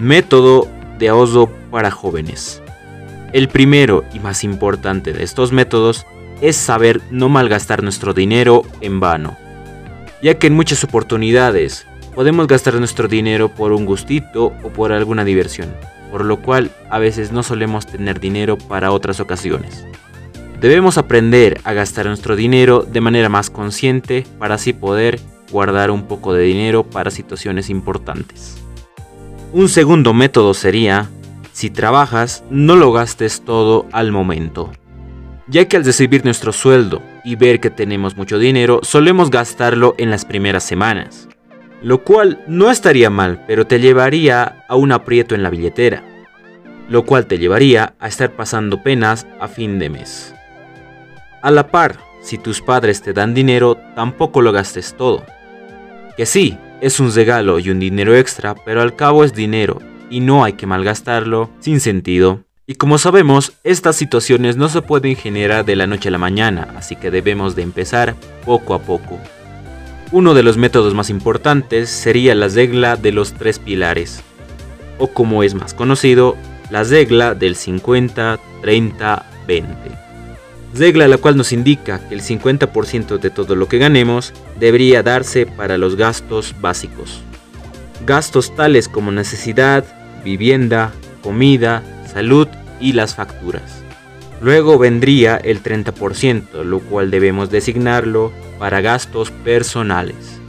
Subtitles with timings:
[0.00, 0.68] Método
[1.00, 2.62] de ahorro para jóvenes.
[3.32, 6.06] El primero y más importante de estos métodos
[6.40, 9.36] es saber no malgastar nuestro dinero en vano,
[10.22, 11.84] ya que en muchas oportunidades
[12.14, 15.74] podemos gastar nuestro dinero por un gustito o por alguna diversión,
[16.12, 19.84] por lo cual a veces no solemos tener dinero para otras ocasiones.
[20.60, 25.18] Debemos aprender a gastar nuestro dinero de manera más consciente para así poder
[25.50, 28.62] guardar un poco de dinero para situaciones importantes.
[29.50, 31.08] Un segundo método sería,
[31.52, 34.70] si trabajas, no lo gastes todo al momento.
[35.46, 40.10] Ya que al recibir nuestro sueldo y ver que tenemos mucho dinero, solemos gastarlo en
[40.10, 41.28] las primeras semanas.
[41.82, 46.04] Lo cual no estaría mal, pero te llevaría a un aprieto en la billetera.
[46.90, 50.34] Lo cual te llevaría a estar pasando penas a fin de mes.
[51.40, 55.24] A la par, si tus padres te dan dinero, tampoco lo gastes todo.
[56.18, 60.20] Que sí, es un regalo y un dinero extra, pero al cabo es dinero y
[60.20, 62.44] no hay que malgastarlo sin sentido.
[62.66, 66.68] Y como sabemos, estas situaciones no se pueden generar de la noche a la mañana,
[66.76, 69.18] así que debemos de empezar poco a poco.
[70.12, 74.22] Uno de los métodos más importantes sería la regla de los tres pilares,
[74.98, 76.36] o como es más conocido,
[76.70, 80.07] la regla del 50-30-20
[80.74, 85.46] regla la cual nos indica que el 50% de todo lo que ganemos debería darse
[85.46, 87.22] para los gastos básicos.
[88.06, 89.84] Gastos tales como necesidad,
[90.24, 92.48] vivienda, comida, salud
[92.80, 93.82] y las facturas.
[94.40, 100.40] Luego vendría el 30%, lo cual debemos designarlo para gastos personales,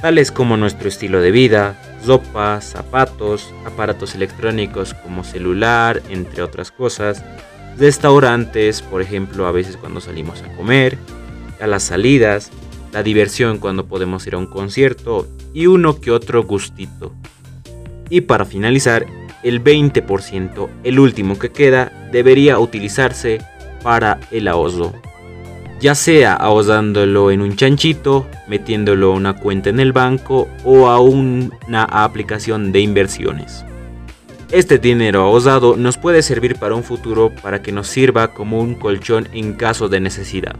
[0.00, 7.24] tales como nuestro estilo de vida, ropa, zapatos, aparatos electrónicos como celular, entre otras cosas,
[7.78, 10.98] restaurantes, por ejemplo, a veces cuando salimos a comer,
[11.60, 12.50] a las salidas,
[12.92, 17.12] la diversión cuando podemos ir a un concierto y uno que otro gustito.
[18.08, 19.06] Y para finalizar,
[19.42, 23.40] el 20%, el último que queda, debería utilizarse
[23.82, 24.92] para el ahorro.
[25.80, 31.00] Ya sea ahorrándolo en un chanchito, metiéndolo a una cuenta en el banco o a
[31.00, 33.64] una aplicación de inversiones.
[34.52, 38.76] Este dinero ahorrado nos puede servir para un futuro para que nos sirva como un
[38.76, 40.54] colchón en caso de necesidad.